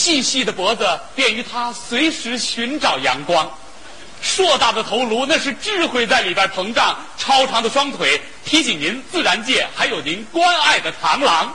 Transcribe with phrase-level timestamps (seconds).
[0.00, 3.46] 细细的脖子便于他随时寻找阳光，
[4.22, 11.54] 硕大的头颅那是智慧在里边膨胀，超长的双腿提醒您自然界还有您关爱的螳螂。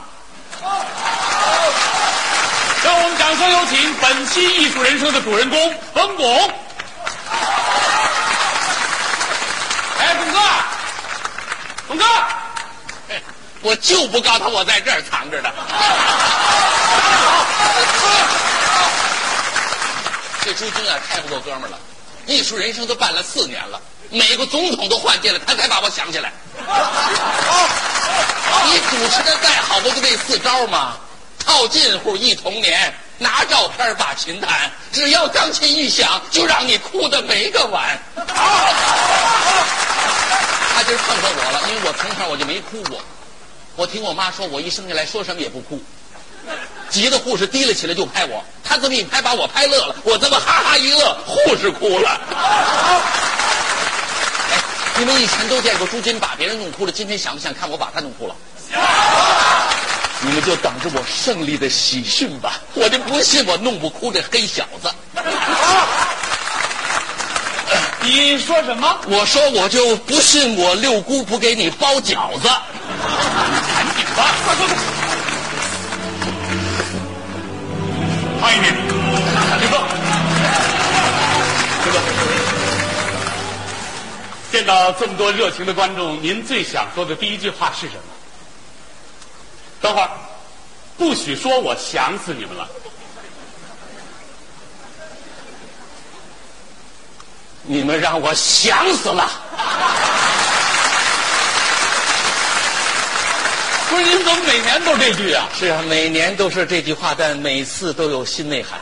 [2.84, 6.50] 让我们掌声有请本期艺术人生的主人公冯巩。
[9.98, 10.38] 哎，巩哥，
[11.88, 12.04] 巩哥，
[13.62, 15.50] 我就不告诉他我在这儿藏着呢。
[20.46, 21.78] 这朱军啊，太不够哥们儿了！
[22.24, 26.32] 艺术人生都办了四年了，美国总统都换届了，他才把我想起来。
[28.64, 30.98] 你主持的再好，不就这四招吗？
[31.44, 37.98] 套近乎忆童年，拿照片把琴弹，只要钢琴一响，就让你哭的没个完。
[38.14, 38.24] 他
[40.84, 43.00] 今儿碰上我了，因为我从小我就没哭过。
[43.74, 45.82] 我听我妈说，我一生下来说什么也不哭。
[46.90, 52.20] 急的护士提了起来就拍我，他这么一拍把我拍乐了，我这么哈哈一乐，护士哭了。
[54.50, 54.62] 哎，
[54.98, 58.34] 你们以前都见过朱军把别人弄哭了，今天想不想看我把他弄哭了？
[60.22, 62.54] 你们就等着我胜利的喜讯吧！
[62.72, 64.90] 我就不信我弄不哭这黑小子。
[68.00, 68.98] 你说什么？
[69.08, 72.48] 我说我就不信我六姑不给你包饺子。
[72.48, 74.95] 赶紧吧，快快快！
[78.46, 78.72] 慢一点，
[79.58, 79.76] 请坐，
[81.82, 82.00] 请坐。
[84.52, 88.02] 见到这么多热情的观众，您最想说的第一句话是什么？
[89.80, 90.08] 等会儿，
[90.96, 92.68] 不许说我想死你们了。
[97.64, 99.28] 你们让我想死了。
[103.88, 105.48] 不是您怎么每年都这句啊？
[105.58, 108.80] 是啊，每年都是这句话，但每次都有新内涵，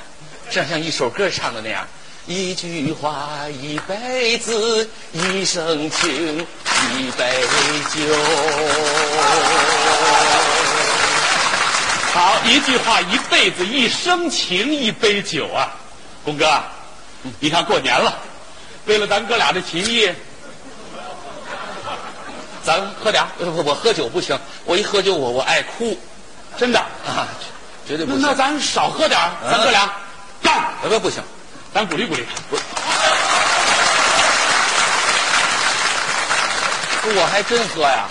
[0.51, 1.87] 这像一首歌唱的那样：
[2.27, 6.47] 一句话，一辈子，一生情，
[6.97, 7.47] 一杯
[7.93, 8.17] 酒。
[12.15, 15.71] 好，一句话，一辈子，一生情，一杯酒啊！
[16.25, 16.63] 龚哥，
[17.41, 18.17] 你看过年了，
[18.87, 20.09] 为了咱哥俩的情谊，
[22.65, 25.97] 咱喝点儿呃不，我喝酒不行，我一喝酒我我爱哭
[26.57, 26.79] 真的。
[26.79, 27.29] 啊，
[27.87, 28.29] 绝对不那行。
[28.29, 29.91] 那咱少喝点儿咱哥俩
[30.43, 31.23] 干，呃不不行，
[31.75, 32.25] 咱鼓励鼓励。
[37.17, 38.07] 我还真喝呀。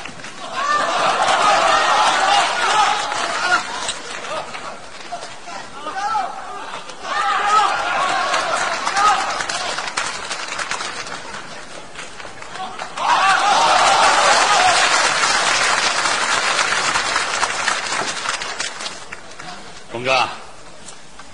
[20.04, 20.28] 龙哥，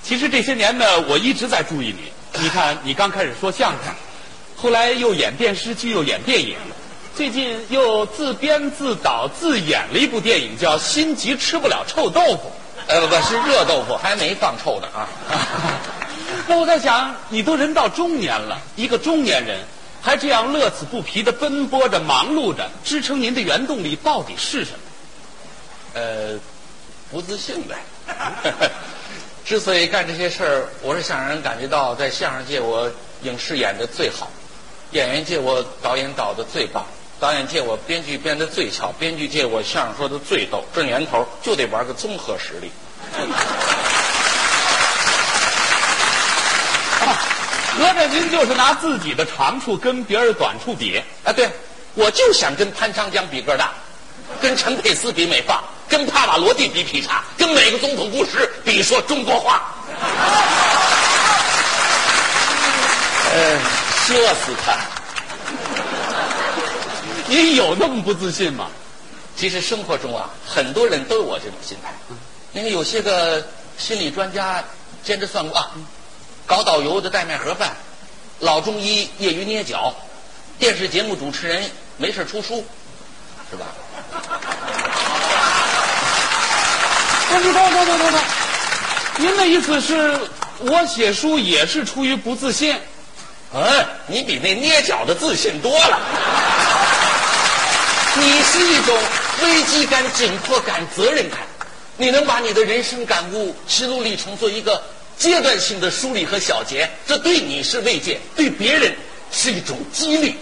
[0.03, 2.12] 其实这些年呢，我一直在注意你。
[2.40, 3.94] 你看，你刚开始说相声，
[4.56, 6.56] 后来又演电视剧，又演电影，
[7.16, 12.52] 最近又自编自导自演了一部电影，叫《心急吃不了臭豆腐
[12.85, 15.09] 呃不不是热豆腐，还没放臭呢啊。》。
[16.47, 19.58] 那我在想，你都人到中年了，一个中年人
[20.00, 24.79] 还这样乐此不疲的奔波着、忙碌着，支撑您的原动力到底是什么？
[25.96, 26.40] 呃，
[27.12, 27.75] 不自信呗。
[29.46, 32.92] 之所以干这些事儿，我是想让人感觉到，在相声界我
[33.24, 34.30] 影视演的最好，
[34.92, 36.86] 演员界我导演导的最棒，
[37.20, 40.64] 导演界我编剧编的最巧，编剧界我相声说的最逗。
[40.74, 42.72] 这年头就得玩个综合实力。
[47.80, 51.02] 合着您就是拿自己的长处跟别人短处比。
[51.24, 51.50] 啊，对，
[51.96, 53.72] 我就想跟潘长江比个儿大，
[54.41, 59.74] 跟陈佩斯比美发，跟帕瓦罗蒂比劈叉，跟每个总统布什比说中国话。
[63.34, 63.60] 呃，
[64.08, 64.78] 射死他！
[67.28, 68.68] 你有那么不自信吗？
[69.36, 71.94] 其实生活中啊，很多人都有我这种心态。
[72.54, 73.46] 因为有些个
[73.78, 74.64] 心理专家
[75.04, 75.72] 兼职算过啊，
[76.46, 77.76] 搞导游的带卖盒饭，
[78.40, 79.94] 老中医业余捏脚，
[80.58, 82.66] 电视节目主持人没事出书，
[83.50, 83.66] 是吧？
[87.29, 88.22] 不是，等等等等等，
[89.17, 90.20] 您的意思是
[90.59, 92.76] 我写书也是出于不自信？
[93.53, 95.99] 嗯，你比那捏脚的自信多了。
[98.16, 98.97] 你是一种
[99.43, 101.40] 危机感、紧迫感、责任感，
[101.97, 104.82] 你能把你的人生感悟、心路历程做一个
[105.17, 108.96] 阶段性的梳理和小结，这对你是慰藉，对别人
[109.32, 110.35] 是一种激励，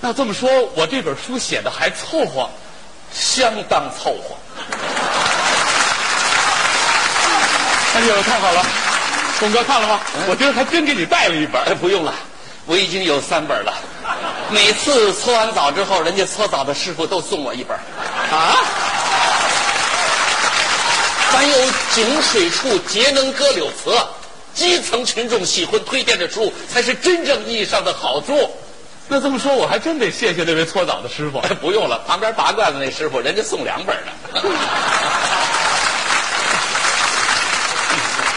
[0.00, 2.48] 那这么说，我这本书写的还凑合。
[3.10, 4.36] 相当凑合。
[7.98, 8.64] 哎呦，太好了！
[9.40, 10.00] 东哥看了吗？
[10.28, 11.60] 我今儿还真给你带了一本。
[11.64, 12.14] 哎，不用了，
[12.64, 13.74] 我已经有三本了。
[14.50, 17.76] 每次搓完澡之后，人家搓澡的师傅都送我一本。
[18.30, 18.54] 啊？
[21.32, 21.56] 凡有
[21.92, 23.92] 井水处，节能歌柳词。
[24.54, 28.48] 基层群众喜欢推荐的书，才是真正意义上的好书。
[29.08, 31.38] 那这么说，我还真得谢谢那位搓澡的师傅。
[31.38, 34.12] 哎，不用了，旁边拔罐子那师傅，人家送两本呢。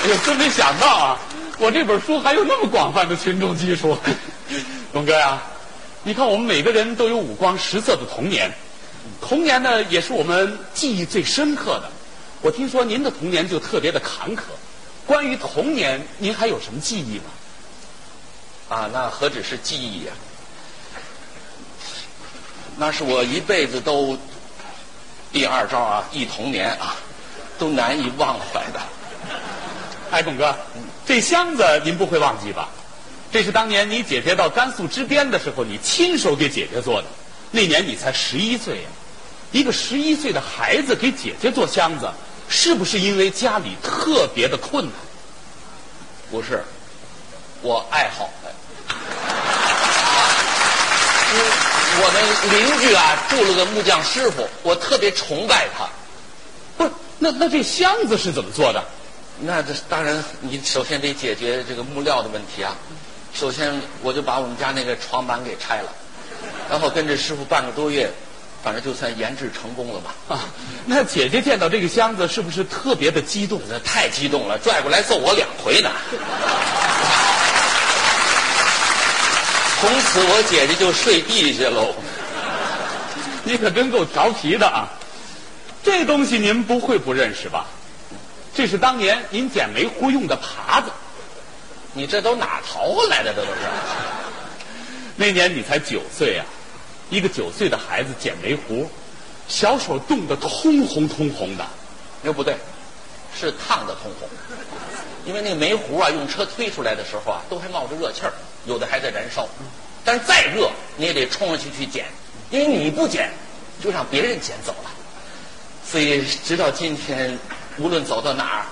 [0.03, 1.19] 哎呦，真没想到啊！
[1.59, 3.95] 我这本书还有那么广泛的群众基础。
[4.93, 5.39] 龙哥呀，
[6.01, 8.51] 你看我们每个人都有五光十色的童年，
[9.21, 11.91] 童年呢也是我们记忆最深刻的。
[12.41, 14.41] 我听说您的童年就特别的坎坷，
[15.05, 17.25] 关于童年，您还有什么记忆吗？
[18.69, 20.13] 啊，那何止是记忆呀、
[22.75, 24.17] 那是我一辈子都
[25.31, 26.95] 第二招啊，忆童年啊，
[27.59, 28.79] 都难以忘怀的。
[30.11, 30.53] 哎，董哥，
[31.07, 32.67] 这箱子您不会忘记吧？
[33.31, 37.07] 这是当年你姐姐到甘肃支边的时候，你亲手给姐姐做的。
[37.49, 38.89] 那年你才十一岁呀、
[39.53, 42.11] 一个十一岁的孩子给姐姐做箱子，
[42.49, 44.93] 是不是因为家里特别的困难？
[46.29, 46.61] 不是，
[47.61, 48.29] 我爱好。
[52.03, 55.87] 我们邻居啊住了个木匠师傅，我特别崇拜他。
[56.77, 58.83] 不是，那那这箱子是怎么做的？
[59.43, 62.75] 那这当然，你首先得解决这个木料的问题啊。
[63.33, 65.89] 首先，我就把我们家那个床板给拆了，
[66.69, 68.11] 然后跟着师傅半个多月，
[68.63, 70.13] 反正就算研制成功了吧。
[70.27, 70.39] 啊，
[70.85, 73.61] 那姐姐见到这个箱子是不是特别的激动？
[73.69, 75.89] 那太激动了，拽过来揍我两回呢。
[79.79, 81.95] 从此我姐姐就睡地下喽。
[83.43, 84.87] 你可真够调皮的啊！
[85.83, 87.65] 这东西您不会不认识吧？
[88.53, 90.91] 这是当年您捡煤灰用的耙子。
[91.93, 93.33] 你这都哪淘回来的？
[93.33, 93.59] 这都是。
[95.15, 96.45] 那年你才九岁啊，
[97.09, 98.89] 一个九岁的孩子捡煤糊，
[99.47, 101.65] 小手冻得通红通红的。
[102.21, 102.55] 那不对，
[103.37, 104.29] 是烫的通红。
[105.25, 108.33] 因为那个煤糊啊，用车推出来的时候啊，都还冒着热气儿，
[108.65, 109.47] 有的还在燃烧。
[110.03, 112.05] 但是再热，你也得冲上去去捡，
[112.49, 113.31] 因为你不捡，
[113.83, 114.89] 就让别人捡走了。
[115.85, 117.37] 所以直到今天，
[117.81, 118.65] 无论走到哪儿，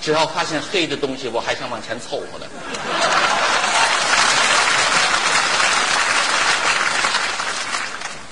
[0.00, 2.46] 只要发现黑的东西，我还想往前凑合的。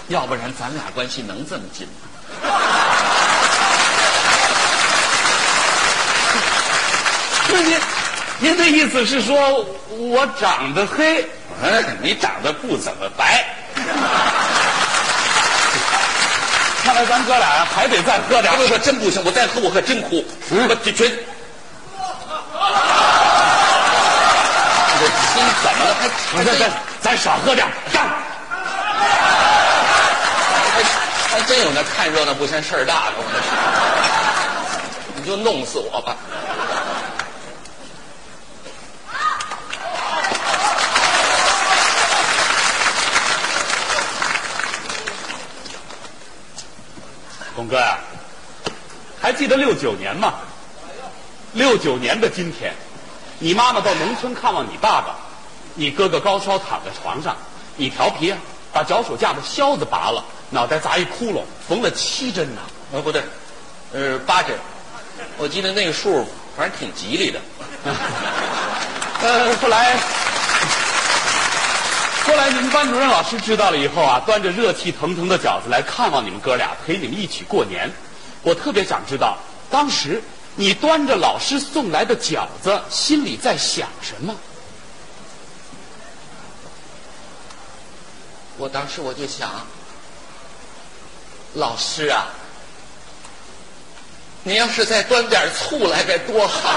[0.09, 1.93] 要不然咱俩关系能这么近吗？
[7.49, 7.79] 不是您，
[8.39, 11.25] 您的意思是说我长得黑？
[11.63, 13.54] 嗯，你长得不怎么白。
[16.85, 18.63] 看来咱哥俩还得再喝点不。
[18.63, 20.23] 不不，真不行，我再喝我可真哭。
[20.51, 21.11] 嗯我这全。
[25.01, 25.97] 这心怎么了？
[26.37, 26.71] 还咱咱
[27.01, 28.05] 咱少喝点，干！
[31.31, 33.25] 还真有那看热闹不嫌事儿大的，我。
[35.17, 36.15] 你就弄死我吧！
[47.57, 47.99] 董哥呀、
[49.21, 50.35] 还记得六九年吗？
[51.53, 52.75] 六九年的今天，
[53.39, 55.17] 你妈妈到农村看望你爸爸，
[55.75, 57.37] 你哥哥高烧躺在床上，
[57.77, 58.39] 你调皮啊，
[58.73, 62.61] 把脚手架的销子拔了，脑袋砸一窟窿，缝了七针呢、
[62.93, 63.23] 呃，不对，
[63.93, 64.57] 呃，八针。
[65.39, 67.41] 我记得那个数，反正挺吉利的。
[69.23, 69.97] 呃，后来，
[72.27, 77.93] 后来你们班主任老师知道了以后啊，端着热气腾腾的饺子来看望你们哥俩，陪你们一起过年。
[78.43, 79.37] 我特别想知道，
[79.71, 80.23] 当时
[80.57, 84.35] 你端着老师送来的饺子，心里在想什么？
[88.57, 89.51] 我当时我就想，
[91.55, 92.29] 老师啊，
[94.45, 96.71] 你要是再端点醋来该多好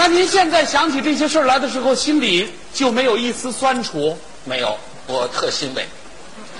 [0.00, 4.16] 那您现在想起这些事儿来的时候，心里就没有一丝酸楚？
[4.44, 5.86] 没有，我特欣慰，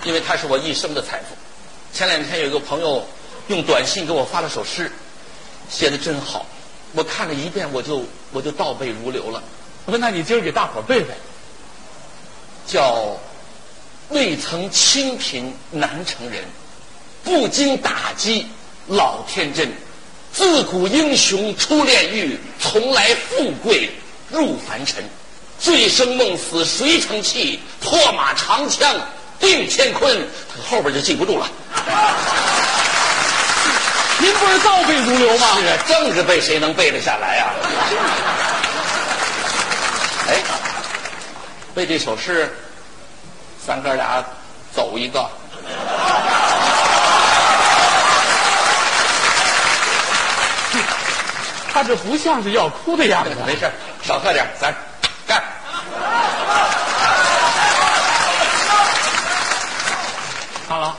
[0.04, 1.34] 因为它是我一生的财富。
[1.90, 3.02] 前两天有一个朋友
[3.48, 4.92] 用短信给我发了首诗，
[5.70, 6.44] 写的真好，
[6.92, 9.42] 我看了一遍，我就我就倒背如流了，
[9.86, 11.14] 我说，那你今儿给大伙儿背背。
[12.66, 13.16] 叫
[14.10, 16.44] “未曾清贫难成人，
[17.24, 18.46] 不经打击
[18.86, 19.72] 老天真。
[20.32, 23.90] 自古英雄出炼狱，从来富贵
[24.30, 25.04] 入凡尘。
[25.58, 27.60] 醉生梦死谁成器？
[27.80, 28.94] 破马长枪
[29.38, 30.26] 定乾坤。
[30.68, 31.50] 后边就记不住了。
[34.18, 35.58] 您不是倒背如流吗？
[35.58, 37.52] 是啊，政治背谁能背得下来啊、
[40.28, 40.36] 哎，
[41.74, 42.54] 背这首诗，
[43.66, 44.24] 咱哥俩
[44.74, 45.28] 走一个。
[51.72, 53.30] 他这不像是要哭的样子。
[53.46, 53.70] 没事，
[54.02, 54.74] 少喝点，咱
[55.26, 55.42] 干。
[60.68, 60.96] 好了，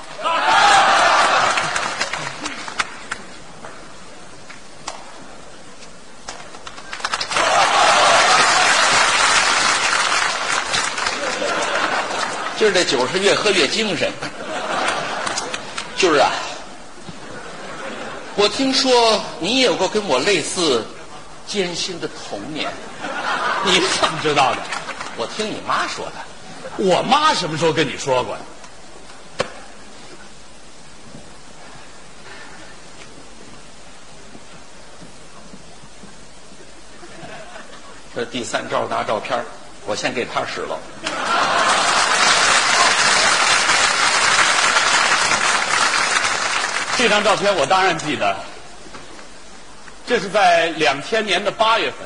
[12.57, 14.11] 今儿这酒是越喝越精神。
[15.97, 16.31] 就是啊，
[18.35, 20.85] 我听说你也有过跟我类似
[21.45, 22.71] 艰辛的童年，
[23.65, 24.61] 你怎么知道的？
[25.17, 26.13] 我听你妈说的。
[26.77, 28.37] 我妈什么时候跟你说过？
[38.15, 39.45] 这第三招拿照片儿
[39.85, 40.77] 我先给他使了。
[47.01, 48.37] 这张照片我当然记得，
[50.05, 51.97] 这是在两千年的八月份，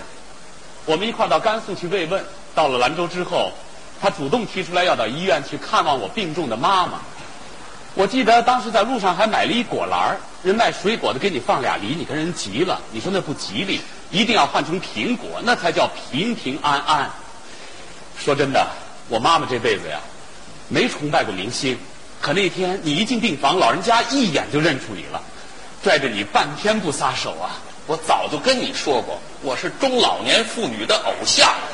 [0.85, 2.23] 我们一块到甘肃去慰问。
[2.55, 3.51] 到了兰州之后，
[4.01, 7.01] 他主动提出来要到医院去看望我病重的妈妈。
[7.93, 17.11] 我记得当时在路上还买了一果篮儿人卖水果的给你放俩梨，你跟人急了，你说那不吉利，一定要换成苹果，那才叫平平安安。
[18.17, 18.65] 说真的，
[19.09, 19.99] 我妈妈这辈子呀，
[20.69, 21.77] 没崇拜过明星。
[22.21, 25.21] 可那天你一进病房，老人家一眼就认出你了，
[25.83, 27.61] 拽着你半天不撒手啊！
[27.87, 31.47] 我早就跟你说过，我是中老年妇女的偶像。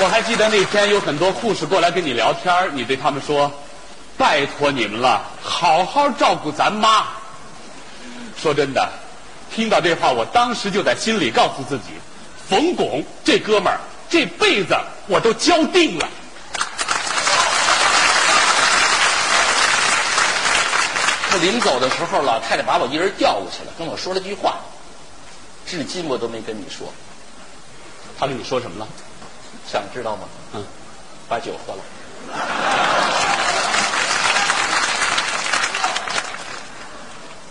[0.00, 3.50] 我还记得那天有很多护士过来跟你聊天你对他们说
[4.18, 7.06] ：“拜托你们了，好好照顾咱妈。”
[8.36, 8.86] 说真的，
[9.54, 11.84] 听到这话，我当时就在心里告诉自己：
[12.50, 13.80] 冯巩这哥们儿
[14.12, 14.76] 这辈子
[15.06, 16.06] 我都交定了。
[21.30, 24.56] 他临走的时候，老太太把我一人调过去了，跟我说了句话，
[25.66, 26.92] 至今我都没跟你说，
[28.20, 28.86] 他跟你说什么了？
[29.66, 30.28] 想知道吗？
[30.52, 30.62] 嗯，
[31.26, 31.82] 把酒喝了。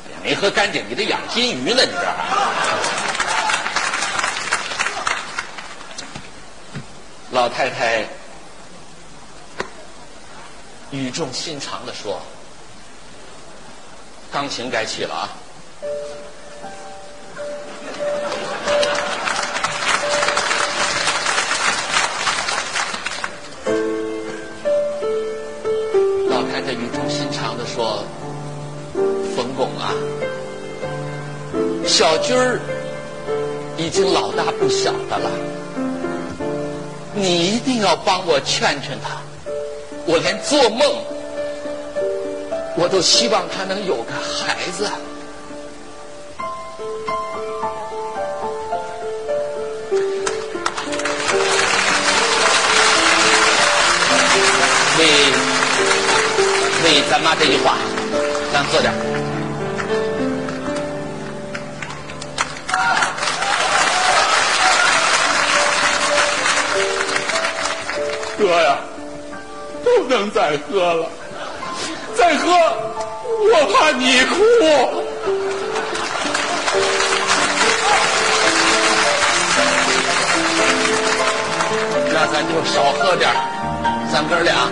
[0.06, 1.84] 哎呀，没喝干净，你这养金鱼呢？
[1.84, 2.91] 你这还？
[7.32, 8.06] 老太太
[10.92, 12.22] 语重心长的说
[14.30, 15.30] ：“钢琴该起了啊。”
[26.30, 28.04] 老太太语重心长的说
[29.34, 29.96] ：“冯巩啊，
[31.88, 32.60] 小军儿
[33.78, 35.32] 已经老大不小的了，
[37.14, 39.18] 你一定要帮我劝劝他。
[40.06, 40.88] 我连做梦，
[42.78, 44.90] 我都希望他能有个孩子。”
[55.00, 55.08] 为
[56.84, 57.78] 为咱妈这句话，
[58.54, 58.94] 咱喝点
[68.60, 68.78] 呀，
[69.84, 71.06] 不能再喝了，
[72.16, 72.52] 再喝
[73.44, 74.36] 我怕你哭。
[82.14, 83.30] 那咱就少喝点
[84.12, 84.70] 咱哥俩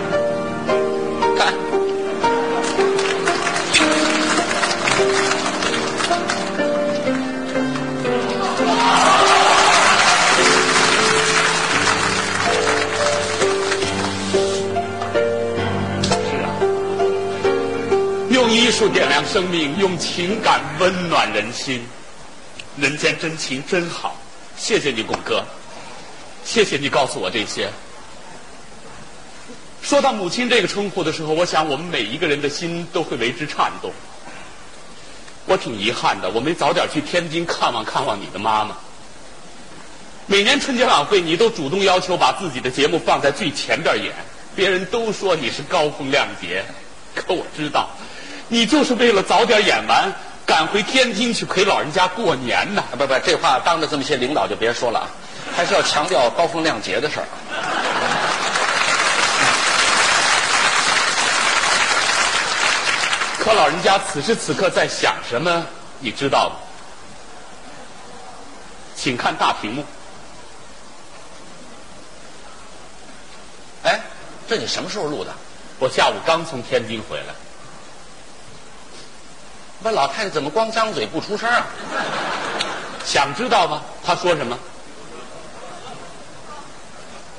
[18.80, 21.86] 就点亮生命，用情感温暖人心，
[22.78, 24.16] 人间真情真好。
[24.56, 25.44] 谢谢你，巩哥，
[26.46, 27.68] 谢谢你告诉我这些。
[29.82, 33.92] 说到母亲这个称呼的时候，我想我们每一个人的心都会为之颤动。
[35.44, 38.78] 我挺遗憾的，我没早点去天津看望看望你的妈妈。
[40.24, 44.14] 每年春节晚会，你都主动要求把自己的节目放在最前边演，
[44.56, 46.64] 别人都说你是高风亮节，
[47.14, 47.90] 可我知道，
[48.52, 50.12] 你就是为了早点演完，
[50.44, 52.82] 赶回天津去陪老人家过年呢。
[52.92, 55.06] 啊，不不，这话当着这么些领导就别说了啊，
[55.56, 57.26] 还是要强调高风亮节的事儿。
[63.38, 65.64] 可老人家此时此刻在想什么，
[66.00, 66.56] 你知道吗？
[68.96, 69.84] 请看大屏幕。
[73.84, 74.00] 哎，
[74.48, 75.32] 这你什么时候录的？
[75.78, 77.32] 我下午刚从天津回来。
[79.82, 81.64] 问老太太怎么光张嘴不出声啊？
[83.04, 83.80] 想知道吗？
[84.04, 84.58] 她说什么？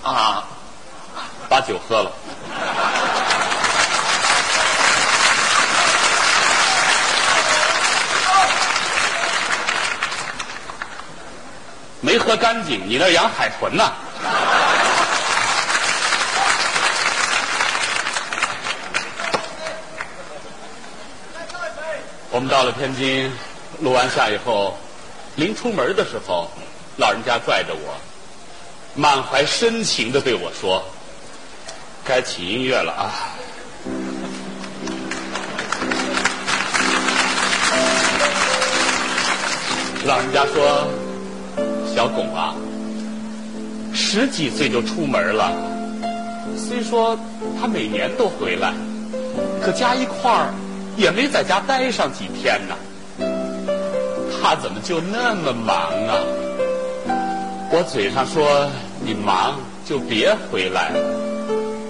[0.03, 0.43] 啊，
[1.48, 2.12] 把酒喝了。
[12.03, 13.93] 没喝干净，你那养海豚呢？
[22.33, 23.29] 我们到了天津，
[23.81, 24.77] 录完下以后，
[25.35, 26.50] 临出门的时候，
[26.97, 27.93] 老人家拽着我，
[28.95, 30.81] 满怀深情的对我说
[32.05, 33.11] ：“该起音乐了啊！”
[40.05, 40.88] 老人家说。
[41.93, 42.55] 小巩啊，
[43.93, 45.51] 十几岁就出门了。
[46.57, 47.19] 虽说
[47.59, 48.73] 他每年都回来，
[49.61, 50.53] 可加一块儿
[50.98, 52.75] 也没在家待上几天呢。
[54.41, 55.75] 他怎么就那么忙
[56.07, 56.17] 啊？
[57.74, 58.67] 我嘴上说
[59.05, 61.00] 你忙就别回来了，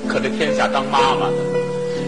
[0.08, 1.38] 可这天下当妈妈的，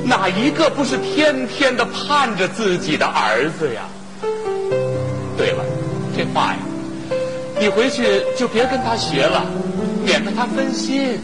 [0.05, 3.81] 哪一个不是天天的盼着自己的儿子呀？
[5.35, 5.63] 对了，
[6.15, 6.59] 这话呀。
[7.59, 9.43] 你回去就别跟他学了，
[10.05, 11.19] 免得他分心。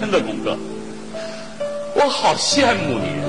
[0.00, 0.56] 真的，巩哥，
[2.02, 3.28] 我好羡慕你啊！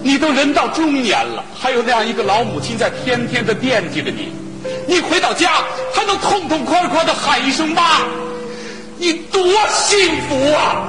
[0.00, 4.32] 你都人到中年了，还有那样一个老母亲在天天的惦记着你。
[4.86, 8.02] 你回到家还能痛痛快快的喊一声妈，
[8.96, 10.86] 你多幸福啊！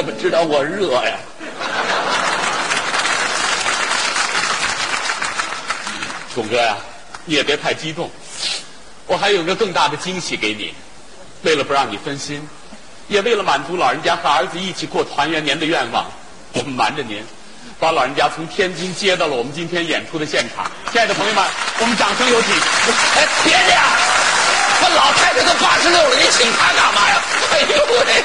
[0.00, 1.10] 怎么知道我热呀？
[6.34, 6.74] 巩哥呀，
[7.26, 8.10] 你也别太激动，
[9.06, 10.72] 我还有个更大的惊喜给你。
[11.42, 12.40] 为了不让你分心，
[13.08, 16.10] 也为了满足老人家和儿子一起过团圆年的愿望，
[16.54, 17.22] 我们瞒着您，
[17.78, 20.64] 把老人家从天津接到了我们今天演出的现场。
[20.90, 21.44] 亲爱的朋友们，
[21.80, 22.54] 我们掌声有请！
[23.16, 23.84] 哎，别呀！
[24.82, 27.20] 我老太太都八十六了，你请她干嘛呀？
[27.52, 27.66] 哎呦
[28.06, 28.24] 喂！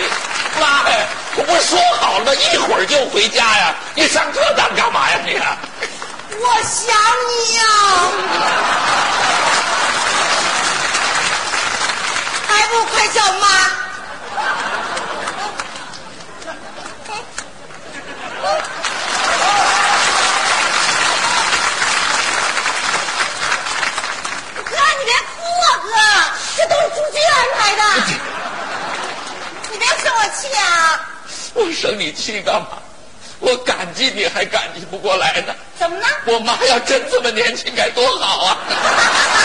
[0.59, 1.07] 妈呀！
[1.37, 2.33] 我不是说好了吗？
[2.33, 3.73] 一会儿就回家呀！
[3.93, 5.19] 你上这当干嘛呀？
[5.25, 5.33] 你？
[6.37, 6.95] 我想
[7.29, 7.61] 你呀！
[12.47, 13.47] 还不快叫妈！
[24.63, 25.89] 哥，你别哭啊，哥！
[26.57, 27.81] 这都是朱军安排的。
[30.03, 30.99] 生我气啊！
[31.53, 32.79] 我生你气干嘛？
[33.39, 35.53] 我感激你还感激不过来呢。
[35.77, 36.07] 怎么呢？
[36.25, 38.57] 我妈要真这么年轻该多好啊！